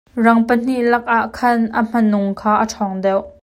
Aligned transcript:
Rang 0.25 0.39
pahnih 0.47 0.81
lak 0.91 1.03
ah 1.17 1.25
khan 1.37 1.59
a 1.79 1.81
hmanung 1.89 2.29
kha 2.39 2.51
a 2.63 2.65
ṭhawng 2.71 2.97
deuh. 3.05 3.23